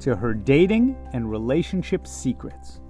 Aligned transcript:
to 0.00 0.16
her 0.16 0.34
dating 0.34 0.96
and 1.12 1.30
relationship 1.30 2.06
secrets. 2.06 2.80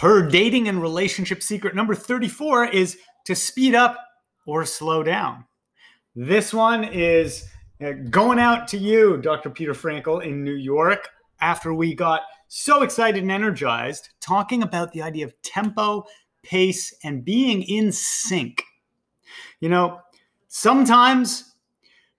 Her 0.00 0.26
dating 0.28 0.68
and 0.68 0.80
relationship 0.80 1.42
secret 1.42 1.74
number 1.74 1.94
34 1.94 2.66
is 2.68 2.96
to 3.26 3.34
speed 3.34 3.74
up 3.74 3.98
or 4.46 4.64
slow 4.64 5.02
down. 5.02 5.44
This 6.16 6.54
one 6.54 6.84
is 6.84 7.46
uh, 7.84 7.92
going 8.08 8.38
out 8.38 8.66
to 8.68 8.78
you, 8.78 9.18
Dr. 9.18 9.50
Peter 9.50 9.74
Fraenkel 9.74 10.24
in 10.24 10.42
New 10.42 10.54
York, 10.54 11.08
after 11.40 11.74
we 11.74 11.94
got 11.94 12.22
so 12.48 12.82
excited 12.82 13.22
and 13.22 13.30
energized 13.30 14.08
talking 14.20 14.62
about 14.62 14.92
the 14.92 15.02
idea 15.02 15.24
of 15.24 15.34
tempo, 15.42 16.04
pace, 16.42 16.94
and 17.04 17.24
being 17.24 17.62
in 17.62 17.92
sync. 17.92 18.64
You 19.60 19.68
know, 19.68 20.00
sometimes 20.48 21.54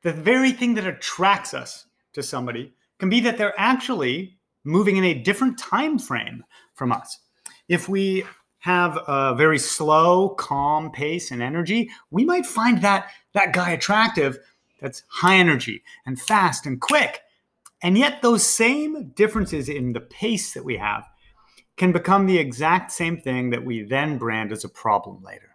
the 0.04 0.14
very 0.14 0.52
thing 0.52 0.76
that 0.76 0.88
attracts 0.88 1.54
us 1.54 1.88
to 2.14 2.24
somebody 2.24 2.74
can 3.00 3.10
be 3.10 3.20
that 3.22 3.38
they're 3.38 3.60
actually 3.60 4.38
moving 4.64 4.98
in 4.98 5.04
a 5.04 5.14
different 5.14 5.58
time 5.58 5.98
frame 5.98 6.44
from 6.74 6.92
us. 6.92 7.20
If 7.68 7.90
we 7.90 8.24
have 8.60 8.98
a 9.08 9.34
very 9.36 9.58
slow, 9.58 10.30
calm 10.30 10.92
pace 10.92 11.32
and 11.32 11.42
energy, 11.42 11.90
we 12.12 12.24
might 12.26 12.46
find 12.46 12.82
that 12.84 13.10
that 13.34 13.54
guy 13.54 13.72
attractive 13.72 14.38
that's 14.80 15.04
high 15.08 15.38
energy 15.38 15.84
and 16.06 16.20
fast 16.20 16.66
and 16.66 16.80
quick. 16.80 17.22
And 17.82 17.98
yet 17.98 18.22
those 18.22 18.46
same 18.46 19.10
differences 19.16 19.68
in 19.68 19.94
the 19.94 20.00
pace 20.00 20.54
that 20.54 20.66
we 20.66 20.78
have 20.78 21.06
can 21.78 21.92
become 21.92 22.28
the 22.28 22.38
exact 22.38 22.92
same 22.92 23.18
thing 23.18 23.50
that 23.50 23.66
we 23.66 23.82
then 23.84 24.20
brand 24.20 24.52
as 24.52 24.64
a 24.64 24.70
problem 24.70 25.24
later. 25.24 25.51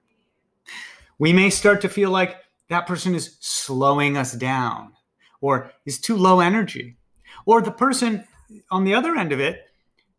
We 1.19 1.33
may 1.33 1.51
start 1.51 1.81
to 1.83 1.89
feel 1.89 2.11
like 2.11 2.37
that 2.69 2.87
person 2.87 3.15
is 3.15 3.37
slowing 3.41 4.17
us 4.17 4.33
down 4.33 4.93
or 5.41 5.71
is 5.85 6.01
too 6.01 6.17
low 6.17 6.41
energy. 6.41 6.97
Or 7.45 7.61
the 7.61 7.71
person 7.71 8.25
on 8.71 8.85
the 8.85 8.95
other 8.95 9.17
end 9.17 9.33
of 9.33 9.41
it 9.41 9.63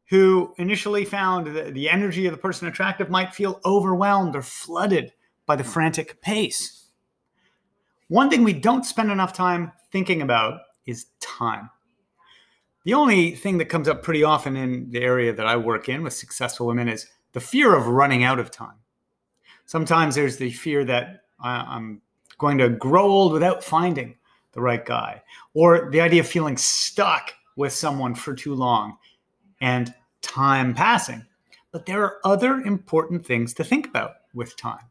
who 0.10 0.54
initially 0.58 1.06
found 1.06 1.48
the, 1.48 1.64
the 1.72 1.90
energy 1.90 2.26
of 2.26 2.32
the 2.32 2.38
person 2.38 2.68
attractive 2.68 3.10
might 3.10 3.36
feel 3.36 3.60
overwhelmed 3.66 4.36
or 4.36 4.42
flooded 4.42 5.12
by 5.46 5.56
the 5.56 5.64
frantic 5.64 6.22
pace. 6.22 6.88
One 8.08 8.30
thing 8.30 8.44
we 8.44 8.54
don't 8.54 8.86
spend 8.86 9.12
enough 9.12 9.34
time 9.34 9.74
thinking 9.92 10.22
about 10.22 10.62
is 10.86 11.08
time. 11.20 11.70
The 12.86 12.94
only 12.94 13.36
thing 13.36 13.58
that 13.58 13.66
comes 13.66 13.90
up 13.90 14.02
pretty 14.02 14.24
often 14.24 14.56
in 14.56 14.90
the 14.92 15.02
area 15.02 15.34
that 15.34 15.46
I 15.46 15.58
work 15.58 15.90
in 15.90 16.04
with 16.04 16.14
successful 16.14 16.68
women 16.68 16.88
is 16.88 17.08
the 17.34 17.42
fear 17.42 17.76
of 17.76 17.88
running 17.88 18.24
out 18.24 18.40
of 18.40 18.50
time. 18.50 18.78
Sometimes 19.68 20.16
there's 20.16 20.38
the 20.38 20.50
fear 20.50 20.84
that 20.86 21.24
I'm 21.40 22.02
going 22.40 22.58
to 22.58 22.70
grow 22.70 23.04
old 23.04 23.34
without 23.34 23.64
finding 23.64 24.16
the 24.54 24.62
right 24.62 24.84
guy, 24.84 25.22
or 25.54 25.92
the 25.92 26.02
idea 26.02 26.22
of 26.22 26.28
feeling 26.28 26.58
stuck 26.58 27.34
with 27.58 27.74
someone 27.74 28.16
for 28.16 28.34
too 28.34 28.56
long 28.56 28.98
and 29.62 29.94
time 30.22 30.74
passing. 30.74 31.24
But 31.72 31.86
there 31.86 32.02
are 32.02 32.18
other 32.24 32.62
important 32.62 33.26
things 33.26 33.54
to 33.56 33.64
think 33.64 33.88
about 33.88 34.14
with 34.34 34.56
time. 34.56 34.86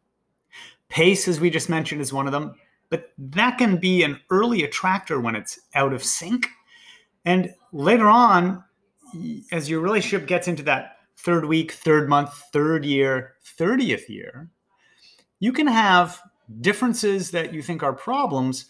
Pace, 0.88 1.26
as 1.26 1.40
we 1.40 1.50
just 1.50 1.68
mentioned, 1.68 2.00
is 2.00 2.12
one 2.12 2.26
of 2.26 2.32
them, 2.32 2.54
but 2.90 3.12
that 3.18 3.58
can 3.58 3.78
be 3.78 4.02
an 4.02 4.20
early 4.30 4.62
attractor 4.62 5.20
when 5.20 5.34
it's 5.34 5.58
out 5.74 5.92
of 5.92 6.04
sync. 6.04 6.46
And 7.24 7.52
later 7.72 8.08
on, 8.08 8.62
as 9.52 9.70
your 9.70 9.80
relationship 9.80 10.28
gets 10.28 10.48
into 10.48 10.62
that 10.64 10.98
third 11.16 11.46
week, 11.46 11.72
third 11.72 12.08
month, 12.08 12.30
third 12.52 12.84
year, 12.84 13.34
30th 13.58 14.08
year, 14.08 14.50
you 15.38 15.52
can 15.52 15.66
have 15.66 16.20
differences 16.60 17.30
that 17.32 17.52
you 17.52 17.62
think 17.62 17.82
are 17.82 17.92
problems 17.92 18.66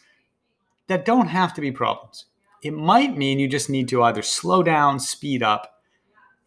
that 0.89 1.05
don't 1.05 1.29
have 1.29 1.55
to 1.55 1.61
be 1.61 1.71
problems. 1.71 2.27
It 2.63 2.73
might 2.73 3.17
mean 3.17 3.39
you 3.39 3.49
just 3.49 3.71
need 3.71 3.89
to 3.89 4.03
either 4.03 4.23
slow 4.23 4.63
down, 4.63 4.99
speed 4.99 5.43
up, 5.43 5.81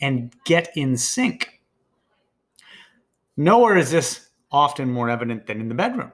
and 0.01 0.33
get 0.45 0.69
in 0.75 0.97
sync. 0.97 1.61
Nowhere 3.37 3.77
is 3.77 3.91
this 3.91 4.29
often 4.51 4.91
more 4.91 5.09
evident 5.09 5.45
than 5.45 5.61
in 5.61 5.69
the 5.69 5.75
bedroom. 5.75 6.11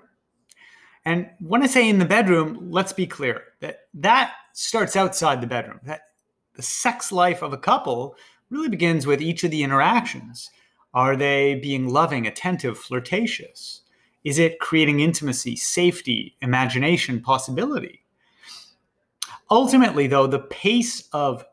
And 1.05 1.29
when 1.39 1.63
I 1.63 1.67
say 1.67 1.87
in 1.87 1.99
the 1.99 2.05
bedroom, 2.05 2.72
let's 2.72 2.93
be 2.93 3.05
clear 3.05 3.43
that 3.61 3.87
that 3.93 4.33
starts 4.53 4.95
outside 4.95 5.39
the 5.39 5.47
bedroom. 5.47 5.79
That 5.83 6.01
the 6.55 6.61
sex 6.61 7.11
life 7.11 7.41
of 7.41 7.53
a 7.53 7.57
couple 7.57 8.16
really 8.49 8.69
begins 8.69 9.05
with 9.05 9.22
each 9.22 9.43
of 9.43 9.51
the 9.51 9.63
interactions. 9.63 10.49
Are 10.93 11.16
they 11.16 11.55
being 11.55 11.89
loving, 11.89 12.25
attentive, 12.25 12.77
flirtatious? 12.77 13.81
Is 14.25 14.40
it 14.40 14.59
creating 14.59 15.00
intimacy, 15.00 15.56
safety, 15.56 16.36
imagination, 16.41 17.22
possibility? 17.22 18.03
Ultimately, 19.52 20.08
though, 20.08 20.25
the 20.25 20.40
pace 20.40 21.08
of 21.13 21.46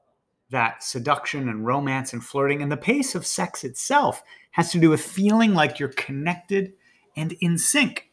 that 0.51 0.83
seduction 0.83 1.49
and 1.51 1.67
romance 1.67 2.15
and 2.15 2.25
flirting 2.25 2.63
and 2.63 2.73
the 2.73 2.77
pace 2.77 3.15
of 3.15 3.27
sex 3.27 3.63
itself 3.63 4.23
has 4.53 4.73
to 4.73 4.79
do 4.79 4.91
with 4.91 5.03
feeling 5.03 5.55
like 5.55 5.79
you're 5.79 5.91
connected 5.91 6.73
and 7.15 7.33
in 7.41 7.59
sync. 7.59 8.11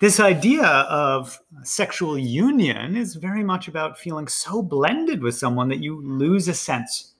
This 0.00 0.20
idea 0.20 0.64
of 0.64 1.38
sexual 1.64 2.16
union 2.16 2.96
is 2.96 3.16
very 3.16 3.42
much 3.42 3.68
about 3.68 3.98
feeling 3.98 4.28
so 4.28 4.62
blended 4.62 5.22
with 5.22 5.34
someone 5.34 5.68
that 5.68 5.82
you 5.82 6.00
lose 6.00 6.48
a 6.48 6.54
sense 6.54 7.14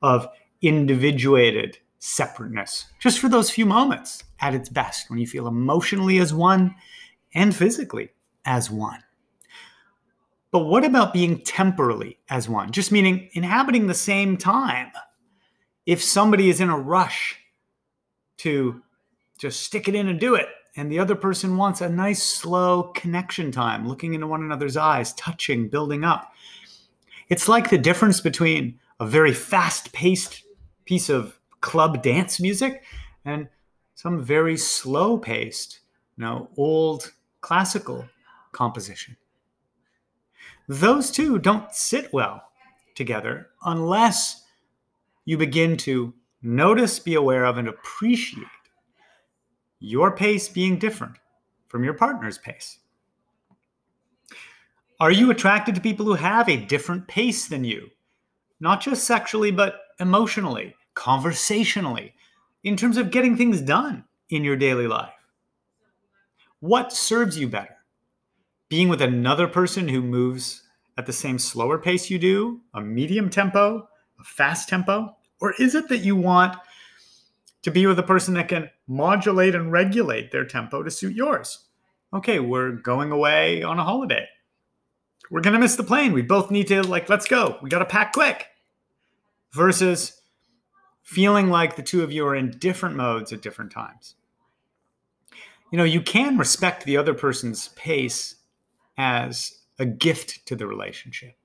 of 0.00 0.26
individuated 0.62 1.78
separateness 2.04 2.86
just 2.98 3.20
for 3.20 3.28
those 3.28 3.48
few 3.48 3.64
moments 3.64 4.24
at 4.40 4.56
its 4.56 4.68
best 4.68 5.08
when 5.08 5.20
you 5.20 5.26
feel 5.26 5.46
emotionally 5.46 6.18
as 6.18 6.34
one 6.34 6.74
and 7.32 7.54
physically 7.54 8.08
as 8.44 8.68
one. 8.68 8.98
But 10.50 10.64
what 10.64 10.84
about 10.84 11.12
being 11.12 11.38
temporally 11.42 12.18
as 12.28 12.48
one? 12.48 12.72
Just 12.72 12.90
meaning 12.90 13.30
inhabiting 13.34 13.86
the 13.86 13.94
same 13.94 14.36
time. 14.36 14.90
If 15.86 16.02
somebody 16.02 16.50
is 16.50 16.60
in 16.60 16.70
a 16.70 16.78
rush 16.78 17.38
to 18.38 18.82
just 19.38 19.60
stick 19.60 19.86
it 19.86 19.94
in 19.94 20.08
and 20.08 20.18
do 20.18 20.34
it, 20.34 20.48
and 20.74 20.90
the 20.90 20.98
other 20.98 21.14
person 21.14 21.56
wants 21.56 21.82
a 21.82 21.88
nice, 21.88 22.22
slow 22.22 22.90
connection 22.94 23.52
time, 23.52 23.86
looking 23.86 24.14
into 24.14 24.26
one 24.26 24.42
another's 24.42 24.76
eyes, 24.76 25.12
touching, 25.14 25.68
building 25.68 26.02
up. 26.02 26.32
It's 27.28 27.48
like 27.48 27.70
the 27.70 27.78
difference 27.78 28.20
between 28.20 28.80
a 28.98 29.06
very 29.06 29.32
fast 29.32 29.92
paced 29.92 30.42
piece 30.84 31.08
of 31.08 31.38
club 31.62 32.02
dance 32.02 32.38
music 32.38 32.84
and 33.24 33.48
some 33.94 34.22
very 34.22 34.56
slow 34.56 35.16
paced, 35.16 35.80
you 36.18 36.24
know, 36.24 36.50
old 36.58 37.12
classical 37.40 38.04
composition. 38.52 39.16
Those 40.68 41.10
two 41.10 41.38
don't 41.38 41.72
sit 41.72 42.12
well 42.12 42.42
together 42.94 43.48
unless 43.64 44.44
you 45.24 45.38
begin 45.38 45.76
to 45.78 46.12
notice, 46.42 46.98
be 46.98 47.14
aware 47.14 47.44
of, 47.44 47.58
and 47.58 47.68
appreciate 47.68 48.46
your 49.78 50.14
pace 50.14 50.48
being 50.48 50.78
different 50.78 51.14
from 51.68 51.84
your 51.84 51.94
partner's 51.94 52.38
pace. 52.38 52.78
Are 55.00 55.10
you 55.10 55.30
attracted 55.30 55.74
to 55.74 55.80
people 55.80 56.06
who 56.06 56.14
have 56.14 56.48
a 56.48 56.64
different 56.64 57.08
pace 57.08 57.48
than 57.48 57.64
you? 57.64 57.90
Not 58.60 58.80
just 58.80 59.04
sexually, 59.04 59.50
but 59.50 59.80
emotionally, 59.98 60.74
conversationally, 60.94 62.14
in 62.64 62.76
terms 62.76 62.96
of 62.96 63.10
getting 63.10 63.36
things 63.36 63.60
done 63.60 64.04
in 64.30 64.44
your 64.44 64.56
daily 64.56 64.86
life? 64.86 65.12
What 66.60 66.92
serves 66.92 67.38
you 67.38 67.48
better? 67.48 67.76
Being 68.68 68.88
with 68.88 69.02
another 69.02 69.48
person 69.48 69.88
who 69.88 70.00
moves 70.00 70.62
at 70.96 71.06
the 71.06 71.12
same 71.12 71.38
slower 71.38 71.78
pace 71.78 72.10
you 72.10 72.18
do, 72.18 72.60
a 72.74 72.80
medium 72.80 73.30
tempo, 73.30 73.88
a 74.20 74.24
fast 74.24 74.68
tempo? 74.68 75.16
Or 75.40 75.54
is 75.58 75.74
it 75.74 75.88
that 75.88 75.98
you 75.98 76.16
want 76.16 76.56
to 77.62 77.70
be 77.70 77.86
with 77.86 77.98
a 77.98 78.04
person 78.04 78.34
that 78.34 78.48
can 78.48 78.70
modulate 78.86 79.54
and 79.54 79.72
regulate 79.72 80.30
their 80.30 80.44
tempo 80.44 80.82
to 80.82 80.90
suit 80.90 81.14
yours? 81.14 81.66
Okay, 82.14 82.38
we're 82.38 82.72
going 82.72 83.10
away 83.10 83.62
on 83.62 83.78
a 83.78 83.84
holiday. 83.84 84.28
We're 85.30 85.40
going 85.40 85.54
to 85.54 85.60
miss 85.60 85.76
the 85.76 85.82
plane. 85.82 86.12
We 86.12 86.22
both 86.22 86.50
need 86.50 86.68
to, 86.68 86.82
like, 86.82 87.08
let's 87.08 87.26
go. 87.26 87.58
We 87.62 87.70
got 87.70 87.78
to 87.78 87.86
pack 87.86 88.12
quick. 88.12 88.46
Versus 89.52 90.21
feeling 91.02 91.50
like 91.50 91.76
the 91.76 91.82
two 91.82 92.02
of 92.02 92.12
you 92.12 92.26
are 92.26 92.34
in 92.34 92.50
different 92.58 92.96
modes 92.96 93.32
at 93.32 93.42
different 93.42 93.70
times. 93.70 94.14
You 95.70 95.78
know, 95.78 95.84
you 95.84 96.00
can 96.00 96.38
respect 96.38 96.84
the 96.84 96.96
other 96.96 97.14
person's 97.14 97.68
pace 97.68 98.36
as 98.98 99.58
a 99.78 99.86
gift 99.86 100.44
to 100.46 100.56
the 100.56 100.66
relationship. 100.66 101.36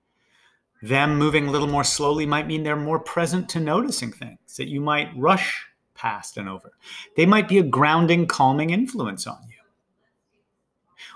Them 0.82 1.18
moving 1.18 1.48
a 1.48 1.52
little 1.52 1.68
more 1.68 1.84
slowly 1.84 2.26
might 2.26 2.46
mean 2.46 2.64
they're 2.64 2.76
more 2.76 3.00
present 3.00 3.50
to 3.50 3.60
noticing 3.60 4.12
things 4.12 4.58
that 4.58 4.68
you 4.68 4.80
might 4.80 5.18
rush 5.18 5.66
past 5.96 6.38
and 6.38 6.48
over. 6.48 6.72
They 7.16 7.26
might 7.26 7.48
be 7.48 7.58
a 7.58 7.64
grounding, 7.64 8.28
calming 8.28 8.70
influence 8.70 9.26
on 9.26 9.40
you. 9.48 9.56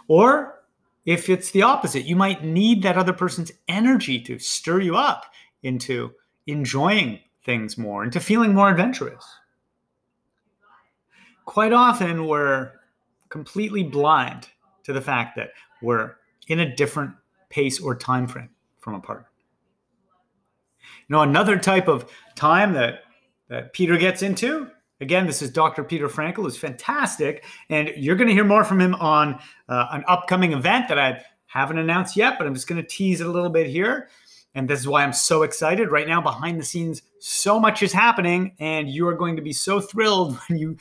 Or 0.08 0.64
if 1.06 1.30
it's 1.30 1.52
the 1.52 1.62
opposite, 1.64 2.06
you 2.06 2.16
might 2.16 2.44
need 2.44 2.82
that 2.84 2.98
other 2.98 3.14
person's 3.14 3.52
energy 3.68 4.20
to 4.22 4.40
stir 4.40 4.82
you 4.82 4.96
up 4.96 5.26
into 5.64 6.14
enjoying 6.48 7.20
things 7.44 7.78
more, 7.78 8.04
into 8.04 8.20
feeling 8.20 8.54
more 8.54 8.70
adventurous. 8.70 9.26
Quite 11.46 11.74
often, 11.74 12.28
we're 12.28 12.72
completely 13.30 13.84
blind 13.84 14.48
to 14.84 14.94
the 14.94 15.02
fact 15.02 15.36
that 15.36 15.52
we're 15.82 16.16
in 16.48 16.60
a 16.60 16.76
different 16.76 17.12
pace 17.50 17.80
or 17.80 17.96
time 17.96 18.28
frame 18.28 18.50
from 18.80 18.96
a 18.96 19.00
partner. 19.00 19.28
You 21.08 21.16
know, 21.16 21.22
another 21.22 21.58
type 21.58 21.88
of 21.88 22.12
time 22.36 22.74
that 22.74 23.04
that 23.50 23.74
Peter 23.74 23.98
gets 23.98 24.22
into. 24.22 24.70
Again, 25.02 25.26
this 25.26 25.42
is 25.42 25.50
Dr. 25.50 25.84
Peter 25.84 26.08
Fraenkel, 26.08 26.44
who's 26.44 26.58
fantastic, 26.58 27.44
and 27.70 27.92
you're 27.98 28.16
going 28.16 28.30
to 28.30 28.34
hear 28.34 28.46
more 28.46 28.64
from 28.64 28.80
him 28.80 28.96
on 28.96 29.40
uh, 29.68 29.88
an 29.92 30.04
upcoming 30.08 30.54
event 30.54 30.88
that 30.88 30.98
I 30.98 31.22
haven't 31.48 31.80
announced 31.80 32.16
yet, 32.16 32.38
but 32.38 32.48
I'm 32.48 32.54
just 32.54 32.68
going 32.68 32.82
to 32.82 32.88
tease 32.88 33.20
it 33.20 33.28
a 33.28 33.32
little 33.32 33.50
bit 33.50 33.68
here. 33.68 34.08
And 34.54 34.70
this 34.70 34.80
is 34.80 34.88
why 34.88 35.04
I'm 35.04 35.14
so 35.14 35.44
excited 35.44 35.92
right 35.92 36.08
now. 36.08 36.22
Behind 36.22 36.60
the 36.60 36.66
scenes, 36.66 37.02
so 37.20 37.60
much 37.60 37.82
is 37.82 37.94
happening, 37.94 38.56
and 38.60 38.90
you 38.90 39.08
are 39.08 39.14
going 39.14 39.36
to 39.38 39.42
be 39.42 39.54
so 39.54 39.80
thrilled 39.80 40.38
when 40.48 40.60
you 40.60 40.78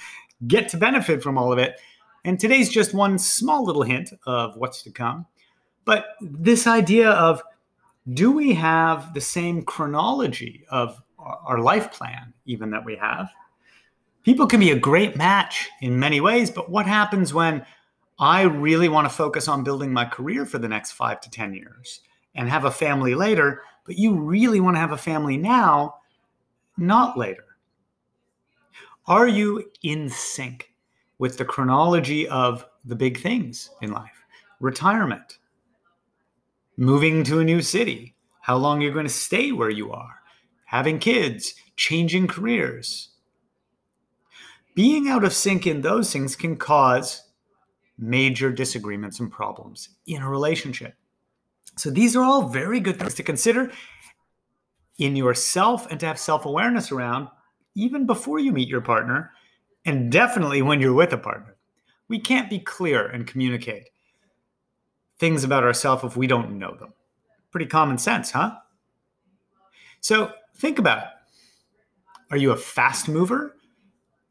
get 0.46 0.69
to 0.70 0.76
benefit 0.76 1.22
from 1.22 1.38
all 1.38 1.52
of 1.52 1.58
it. 1.58 1.81
And 2.25 2.38
today's 2.38 2.69
just 2.69 2.93
one 2.93 3.19
small 3.19 3.64
little 3.64 3.82
hint 3.82 4.12
of 4.26 4.56
what's 4.56 4.82
to 4.82 4.90
come. 4.90 5.26
But 5.84 6.06
this 6.20 6.67
idea 6.67 7.11
of 7.11 7.43
do 8.12 8.32
we 8.32 8.55
have 8.55 9.14
the 9.14 9.20
same 9.20 9.62
chronology 9.62 10.64
of 10.70 11.00
our 11.19 11.58
life 11.58 11.93
plan, 11.93 12.32
even 12.46 12.70
that 12.70 12.84
we 12.84 12.96
have? 12.96 13.31
People 14.25 14.46
can 14.46 14.61
be 14.61 14.70
a 14.70 14.78
great 14.78 15.17
match 15.17 15.70
in 15.81 15.99
many 15.99 16.20
ways, 16.20 16.50
but 16.50 16.70
what 16.70 16.87
happens 16.87 17.32
when 17.32 17.64
I 18.19 18.43
really 18.43 18.88
want 18.88 19.08
to 19.08 19.14
focus 19.14 19.49
on 19.49 19.64
building 19.64 19.93
my 19.93 20.05
career 20.05 20.44
for 20.44 20.58
the 20.58 20.69
next 20.69 20.93
five 20.93 21.20
to 21.22 21.31
10 21.31 21.55
years 21.55 22.00
and 22.35 22.49
have 22.49 22.65
a 22.65 22.71
family 22.71 23.15
later, 23.15 23.62
but 23.85 23.97
you 23.97 24.15
really 24.15 24.61
want 24.61 24.77
to 24.77 24.81
have 24.81 24.93
a 24.93 24.97
family 24.97 25.37
now, 25.37 25.97
not 26.77 27.19
later? 27.19 27.44
Are 29.06 29.27
you 29.27 29.71
in 29.82 30.09
sync 30.09 30.73
with 31.19 31.37
the 31.37 31.44
chronology 31.44 32.29
of 32.29 32.67
the 32.85 32.94
big 32.94 33.21
things 33.21 33.71
in 33.82 33.93
life? 33.93 34.25
Retirement, 34.61 35.38
moving 36.77 37.25
to 37.25 37.41
a 37.41 37.44
new 37.44 37.62
city, 37.62 38.15
how 38.41 38.56
long 38.56 38.81
you're 38.81 38.93
going 38.93 39.06
to 39.06 39.12
stay 39.12 39.53
where 39.53 39.71
you 39.71 39.91
are, 39.93 40.21
having 40.67 40.99
kids, 40.99 41.55
changing 41.77 42.29
careers. 42.29 43.09
Being 44.75 45.09
out 45.09 45.25
of 45.25 45.32
sync 45.32 45.67
in 45.67 45.81
those 45.81 46.12
things 46.12 46.37
can 46.37 46.56
cause 46.56 47.25
major 47.99 48.50
disagreements 48.50 49.21
and 49.21 49.31
problems 49.31 49.91
in 50.06 50.23
a 50.23 50.29
relationship. 50.29 50.94
So 51.76 51.90
these 51.90 52.17
are 52.17 52.22
all 52.22 52.49
very 52.49 52.81
good 52.81 52.99
things 52.99 53.14
to 53.14 53.22
consider 53.22 53.70
in 54.99 55.17
yourself 55.17 55.90
and 55.90 55.99
to 56.00 56.06
have 56.06 56.19
self 56.19 56.44
awareness 56.44 56.93
around 56.93 57.28
even 57.75 58.06
before 58.06 58.38
you 58.38 58.52
meet 58.52 58.69
your 58.69 58.81
partner, 58.81 59.31
and 59.84 60.11
definitely 60.11 60.61
when 60.61 60.81
you're 60.81 60.93
with 60.93 61.12
a 61.12 61.19
partner. 61.19 61.56
We 62.08 62.19
can't 62.19 62.50
be 62.50 62.58
clear 62.58 63.06
and 63.06 63.26
communicate 63.26 63.88
things 65.19 65.44
about 65.44 65.64
ourselves 65.64 66.02
if 66.05 66.17
we 66.17 66.26
don't 66.26 66.58
know 66.58 66.75
them. 66.75 66.93
Pretty 67.50 67.67
common 67.67 67.99
sense, 67.99 68.32
huh? 68.32 68.56
So 70.00 70.32
think 70.56 70.78
about 70.78 70.99
it. 70.99 71.08
Are 72.32 72.37
you 72.37 72.50
a 72.50 72.56
fast 72.56 73.08
mover? 73.08 73.56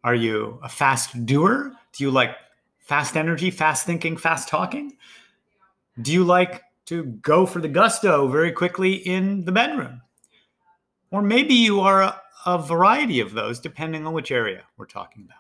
Are 0.04 0.16
you 0.16 0.60
a 0.64 0.70
fast 0.70 1.26
doer? 1.26 1.72
Do 1.94 2.04
you 2.04 2.12
like 2.12 2.36
fast 2.80 3.16
energy, 3.16 3.52
fast 3.52 3.86
thinking, 3.86 4.18
fast 4.18 4.48
talking? 4.50 4.98
Do 6.02 6.12
you 6.12 6.24
like 6.24 6.64
to 6.90 7.04
go 7.04 7.46
for 7.46 7.62
the 7.62 7.68
gusto 7.68 8.28
very 8.28 8.52
quickly 8.52 8.94
in 8.94 9.46
the 9.46 9.52
bedroom? 9.52 10.02
Or 11.12 11.22
maybe 11.22 11.54
you 11.54 11.82
are 11.82 12.02
a, 12.02 12.22
a 12.48 12.58
variety 12.58 13.20
of 13.20 13.34
those 13.34 13.60
depending 13.60 14.08
on 14.08 14.14
which 14.14 14.32
area 14.32 14.64
we're 14.76 14.88
talking 14.88 15.24
about. 15.24 15.38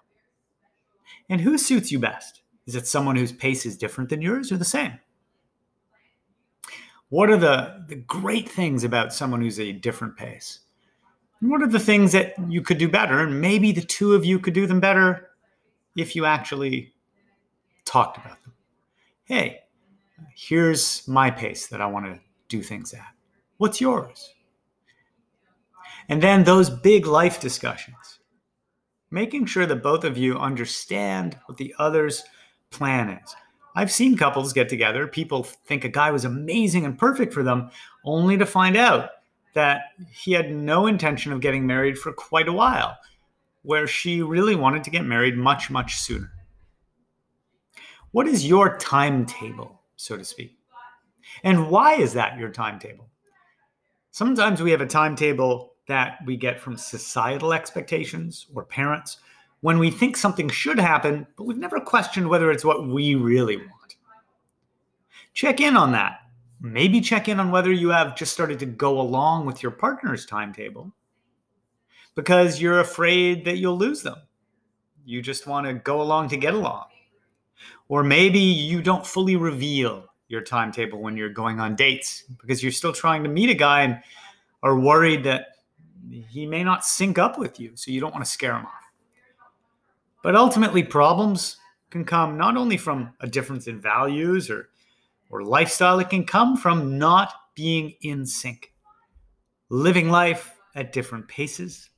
And 1.27 1.41
who 1.41 1.57
suits 1.57 1.91
you 1.91 1.97
best? 1.97 2.41
Is 2.67 2.75
it 2.75 2.85
someone 2.85 3.15
whose 3.15 3.31
pace 3.31 3.65
is 3.65 3.77
different 3.77 4.11
than 4.11 4.21
yours 4.21 4.51
or 4.51 4.57
the 4.57 4.65
same? 4.65 4.99
What 7.09 7.31
are 7.31 7.37
the, 7.37 7.83
the 7.87 7.95
great 7.95 8.47
things 8.47 8.83
about 8.83 9.11
someone 9.11 9.41
who's 9.41 9.59
a 9.59 9.71
different 9.71 10.15
pace? 10.15 10.59
And 11.41 11.49
what 11.49 11.63
are 11.63 11.67
the 11.67 11.79
things 11.79 12.11
that 12.11 12.35
you 12.47 12.61
could 12.61 12.77
do 12.77 12.87
better? 12.87 13.21
And 13.21 13.41
maybe 13.41 13.71
the 13.71 13.81
two 13.81 14.13
of 14.13 14.23
you 14.23 14.37
could 14.37 14.53
do 14.53 14.67
them 14.67 14.79
better 14.79 15.29
if 15.95 16.15
you 16.15 16.25
actually 16.25 16.93
talked 17.85 18.17
about 18.17 18.39
them. 18.43 18.53
Hey, 19.23 19.61
here's 20.36 21.07
my 21.07 21.31
pace 21.31 21.68
that 21.68 21.81
I 21.81 21.86
want 21.86 22.06
to 22.06 22.19
do 22.48 22.62
things 22.62 22.94
at. 22.94 23.13
What's 23.57 23.81
yours? 23.81 24.33
And 26.07 26.24
then 26.24 26.44
those 26.44 26.69
big 26.69 27.06
life 27.06 27.39
discussions, 27.39 28.19
making 29.12 29.45
sure 29.45 29.66
that 29.66 29.83
both 29.83 30.04
of 30.04 30.18
you 30.18 30.38
understand 30.38 31.38
what 31.45 31.57
the 31.57 31.75
other's 31.77 32.24
plan 32.71 33.10
is. 33.10 33.36
I've 33.75 33.92
seen 33.92 34.18
couples 34.18 34.54
get 34.54 34.69
together, 34.69 35.07
people 35.07 35.44
think 35.44 35.83
a 35.83 35.89
guy 35.89 36.12
was 36.12 36.25
amazing 36.25 36.86
and 36.86 36.98
perfect 36.98 37.33
for 37.33 37.44
them, 37.44 37.69
only 38.04 38.38
to 38.38 38.45
find 38.45 38.75
out 38.75 39.12
that 39.54 39.81
he 40.12 40.31
had 40.31 40.51
no 40.51 40.88
intention 40.88 41.31
of 41.31 41.42
getting 41.42 41.66
married 41.66 41.98
for 41.98 42.12
quite 42.12 42.48
a 42.48 42.54
while, 42.54 42.98
where 43.62 43.88
she 43.88 44.21
really 44.21 44.56
wanted 44.56 44.83
to 44.83 44.89
get 44.89 45.06
married 45.06 45.38
much, 45.38 45.69
much 45.69 45.98
sooner. 45.98 46.31
What 48.12 48.27
is 48.27 48.48
your 48.48 48.77
timetable, 48.77 49.78
so 49.99 50.15
to 50.15 50.23
speak? 50.23 50.57
And 51.43 51.69
why 51.69 51.95
is 51.95 52.13
that 52.13 52.39
your 52.39 52.49
timetable? 52.49 53.09
Sometimes 54.11 54.61
we 54.61 54.71
have 54.71 54.81
a 54.81 54.87
timetable 54.87 55.73
that 55.87 56.19
we 56.25 56.37
get 56.37 56.59
from 56.59 56.77
societal 56.77 57.53
expectations 57.53 58.47
or 58.55 58.63
parents 58.63 59.17
when 59.61 59.77
we 59.77 59.91
think 59.91 60.15
something 60.15 60.47
should 60.47 60.79
happen, 60.79 61.27
but 61.35 61.43
we've 61.43 61.57
never 61.57 61.81
questioned 61.81 62.29
whether 62.29 62.49
it's 62.49 62.63
what 62.63 62.87
we 62.87 63.15
really 63.15 63.57
want. 63.57 63.95
Check 65.33 65.59
in 65.59 65.75
on 65.75 65.91
that. 65.91 66.21
Maybe 66.61 67.01
check 67.01 67.27
in 67.27 67.39
on 67.39 67.51
whether 67.51 67.71
you 67.71 67.89
have 67.89 68.15
just 68.15 68.33
started 68.33 68.59
to 68.59 68.65
go 68.65 69.01
along 69.01 69.45
with 69.45 69.61
your 69.61 69.71
partner's 69.71 70.25
timetable 70.25 70.94
because 72.15 72.61
you're 72.61 72.79
afraid 72.79 73.44
that 73.45 73.57
you'll 73.57 73.77
lose 73.77 74.01
them. 74.01 74.18
You 75.06 75.21
just 75.21 75.45
want 75.45 75.68
to 75.68 75.73
go 75.73 76.01
along 76.01 76.29
to 76.29 76.37
get 76.37 76.53
along. 76.53 76.85
Or 77.87 78.04
maybe 78.04 78.39
you 78.39 78.81
don't 78.81 79.06
fully 79.06 79.35
reveal 79.35 80.06
your 80.28 80.42
timetable 80.42 81.01
when 81.01 81.18
you're 81.18 81.30
going 81.30 81.59
on 81.59 81.75
dates 81.75 82.23
because 82.39 82.61
you're 82.61 82.71
still 82.71 82.94
trying 82.94 83.23
to 83.23 83.30
meet 83.30 83.49
a 83.49 83.56
guy 83.56 83.81
and 83.81 83.99
are 84.61 84.80
worried 84.80 85.23
that 85.23 85.47
he 86.30 86.45
may 86.45 86.63
not 86.63 86.85
sync 86.85 87.18
up 87.18 87.37
with 87.37 87.59
you, 87.59 87.71
so 87.75 87.92
you 87.92 87.99
don't 87.99 88.13
want 88.13 88.23
to 88.23 88.31
scare 88.31 88.54
him 88.56 88.66
off. 88.66 88.71
But 90.23 90.35
ultimately, 90.35 90.83
problems 90.83 91.57
can 91.89 92.06
come 92.06 92.37
not 92.37 92.57
only 92.57 92.78
from 92.78 93.13
a 93.21 93.28
difference 93.28 93.68
in 93.68 93.80
values 93.80 94.49
or, 94.49 94.69
or 95.30 95.44
lifestyle, 95.44 95.99
it 95.99 96.09
can 96.09 96.25
come 96.25 96.57
from 96.57 96.97
not 96.97 97.33
being 97.56 97.94
in 98.01 98.25
sync. 98.25 98.73
Living 99.69 100.09
life 100.09 100.56
at 100.75 100.94
different 100.94 101.28
paces, 101.28 101.89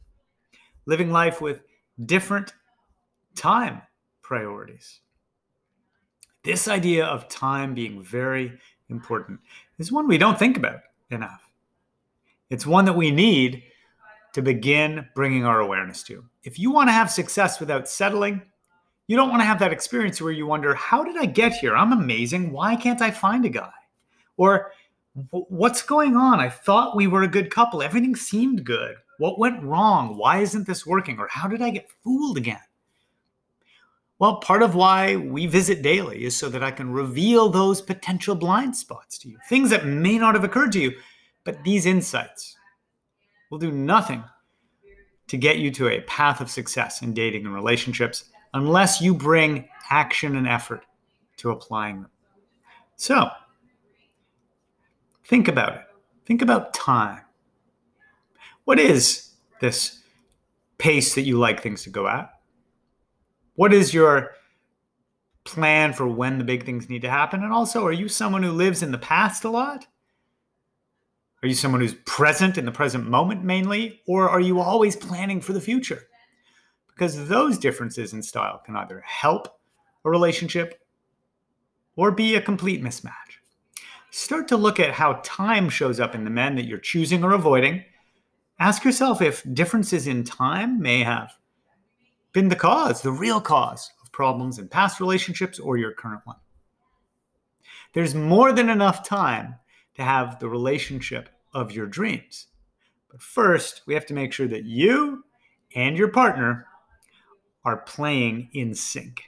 living 0.85 1.11
life 1.11 1.41
with 1.41 1.61
different 2.05 2.53
time 3.35 3.81
priorities. 4.21 5.01
This 6.43 6.67
idea 6.67 7.05
of 7.05 7.29
time 7.29 7.75
being 7.75 8.01
very 8.01 8.57
important 8.89 9.39
is 9.77 9.91
one 9.91 10.07
we 10.07 10.17
don't 10.17 10.39
think 10.39 10.57
about 10.57 10.79
enough. 11.11 11.47
It's 12.49 12.65
one 12.65 12.85
that 12.85 12.93
we 12.93 13.11
need 13.11 13.63
to 14.33 14.41
begin 14.41 15.07
bringing 15.13 15.45
our 15.45 15.59
awareness 15.59 16.01
to. 16.03 16.25
If 16.43 16.57
you 16.57 16.71
want 16.71 16.89
to 16.89 16.93
have 16.93 17.11
success 17.11 17.59
without 17.59 17.87
settling, 17.87 18.41
you 19.07 19.15
don't 19.15 19.29
want 19.29 19.41
to 19.41 19.45
have 19.45 19.59
that 19.59 19.71
experience 19.71 20.19
where 20.19 20.31
you 20.31 20.47
wonder, 20.47 20.73
how 20.73 21.03
did 21.03 21.17
I 21.17 21.25
get 21.25 21.53
here? 21.53 21.75
I'm 21.75 21.93
amazing. 21.93 22.51
Why 22.51 22.75
can't 22.75 23.01
I 23.01 23.11
find 23.11 23.45
a 23.45 23.49
guy? 23.49 23.71
Or 24.37 24.71
what's 25.29 25.83
going 25.83 26.15
on? 26.15 26.39
I 26.39 26.49
thought 26.49 26.95
we 26.95 27.07
were 27.07 27.23
a 27.23 27.27
good 27.27 27.51
couple. 27.51 27.83
Everything 27.83 28.15
seemed 28.15 28.63
good. 28.63 28.95
What 29.19 29.37
went 29.37 29.61
wrong? 29.61 30.17
Why 30.17 30.39
isn't 30.39 30.65
this 30.65 30.87
working? 30.87 31.19
Or 31.19 31.27
how 31.27 31.47
did 31.47 31.61
I 31.61 31.69
get 31.69 31.91
fooled 32.03 32.37
again? 32.37 32.61
Well, 34.21 34.35
part 34.35 34.61
of 34.61 34.75
why 34.75 35.15
we 35.15 35.47
visit 35.47 35.81
daily 35.81 36.25
is 36.25 36.37
so 36.37 36.47
that 36.49 36.61
I 36.61 36.69
can 36.69 36.91
reveal 36.91 37.49
those 37.49 37.81
potential 37.81 38.35
blind 38.35 38.75
spots 38.75 39.17
to 39.17 39.29
you, 39.29 39.39
things 39.49 39.71
that 39.71 39.87
may 39.87 40.19
not 40.19 40.35
have 40.35 40.43
occurred 40.43 40.73
to 40.73 40.79
you, 40.79 40.91
but 41.43 41.63
these 41.63 41.87
insights 41.87 42.55
will 43.49 43.57
do 43.57 43.71
nothing 43.71 44.23
to 45.25 45.37
get 45.37 45.57
you 45.57 45.71
to 45.71 45.87
a 45.87 46.01
path 46.01 46.39
of 46.39 46.51
success 46.51 47.01
in 47.01 47.15
dating 47.15 47.47
and 47.47 47.55
relationships 47.55 48.25
unless 48.53 49.01
you 49.01 49.15
bring 49.15 49.67
action 49.89 50.35
and 50.35 50.47
effort 50.47 50.85
to 51.37 51.49
applying 51.49 52.03
them. 52.03 52.11
So, 52.97 53.27
think 55.25 55.47
about 55.47 55.77
it. 55.77 55.81
Think 56.27 56.43
about 56.43 56.75
time. 56.75 57.21
What 58.65 58.79
is 58.79 59.31
this 59.61 60.03
pace 60.77 61.15
that 61.15 61.23
you 61.23 61.39
like 61.39 61.63
things 61.63 61.81
to 61.85 61.89
go 61.89 62.07
at? 62.07 62.30
What 63.55 63.73
is 63.73 63.93
your 63.93 64.31
plan 65.43 65.93
for 65.93 66.07
when 66.07 66.37
the 66.37 66.43
big 66.43 66.65
things 66.65 66.89
need 66.89 67.01
to 67.01 67.09
happen? 67.09 67.43
And 67.43 67.51
also, 67.51 67.85
are 67.85 67.91
you 67.91 68.07
someone 68.07 68.43
who 68.43 68.51
lives 68.51 68.81
in 68.81 68.91
the 68.91 68.97
past 68.97 69.43
a 69.43 69.49
lot? 69.49 69.85
Are 71.43 71.47
you 71.47 71.55
someone 71.55 71.81
who's 71.81 71.95
present 72.05 72.57
in 72.57 72.65
the 72.65 72.71
present 72.71 73.07
moment 73.07 73.43
mainly? 73.43 74.01
Or 74.07 74.29
are 74.29 74.39
you 74.39 74.59
always 74.59 74.95
planning 74.95 75.41
for 75.41 75.53
the 75.53 75.61
future? 75.61 76.03
Because 76.87 77.27
those 77.27 77.57
differences 77.57 78.13
in 78.13 78.21
style 78.21 78.61
can 78.63 78.75
either 78.75 79.01
help 79.05 79.59
a 80.05 80.09
relationship 80.09 80.81
or 81.95 82.11
be 82.11 82.35
a 82.35 82.41
complete 82.41 82.83
mismatch. 82.83 83.11
Start 84.11 84.47
to 84.49 84.57
look 84.57 84.79
at 84.79 84.91
how 84.91 85.19
time 85.23 85.69
shows 85.69 85.99
up 85.99 86.13
in 86.13 86.23
the 86.23 86.29
men 86.29 86.55
that 86.55 86.65
you're 86.65 86.77
choosing 86.77 87.23
or 87.23 87.33
avoiding. 87.33 87.83
Ask 88.59 88.83
yourself 88.83 89.21
if 89.21 89.43
differences 89.53 90.05
in 90.05 90.23
time 90.23 90.79
may 90.79 91.03
have 91.03 91.33
been 92.33 92.49
the 92.49 92.55
cause, 92.55 93.01
the 93.01 93.11
real 93.11 93.41
cause 93.41 93.91
of 94.01 94.11
problems 94.11 94.59
in 94.59 94.67
past 94.67 94.99
relationships 94.99 95.59
or 95.59 95.77
your 95.77 95.93
current 95.93 96.21
one. 96.23 96.37
There's 97.93 98.15
more 98.15 98.51
than 98.53 98.69
enough 98.69 99.07
time 99.07 99.55
to 99.95 100.03
have 100.03 100.39
the 100.39 100.47
relationship 100.47 101.29
of 101.53 101.71
your 101.71 101.87
dreams. 101.87 102.47
But 103.09 103.21
first, 103.21 103.81
we 103.85 103.93
have 103.93 104.05
to 104.05 104.13
make 104.13 104.31
sure 104.31 104.47
that 104.47 104.63
you 104.63 105.25
and 105.75 105.97
your 105.97 106.07
partner 106.07 106.67
are 107.65 107.77
playing 107.77 108.49
in 108.53 108.73
sync. 108.73 109.23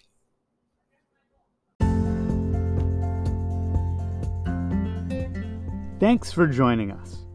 Thanks 5.99 6.31
for 6.31 6.47
joining 6.47 6.91
us. 6.91 7.25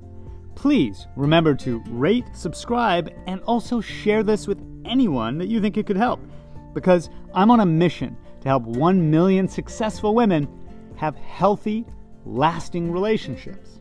Please 0.54 1.06
remember 1.16 1.54
to 1.54 1.82
rate, 1.88 2.24
subscribe, 2.34 3.10
and 3.26 3.40
also 3.42 3.80
share 3.80 4.22
this 4.22 4.46
with 4.46 4.58
anyone 4.88 5.38
that 5.38 5.48
you 5.48 5.60
think 5.60 5.76
it 5.76 5.86
could 5.86 5.96
help. 5.96 6.20
Because 6.74 7.10
I'm 7.34 7.50
on 7.50 7.60
a 7.60 7.66
mission 7.66 8.16
to 8.40 8.48
help 8.48 8.62
1 8.64 9.10
million 9.10 9.48
successful 9.48 10.14
women 10.14 10.48
have 10.96 11.16
healthy, 11.16 11.86
lasting 12.24 12.90
relationships. 12.90 13.77